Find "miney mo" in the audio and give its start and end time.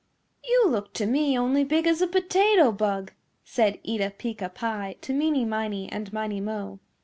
6.11-6.79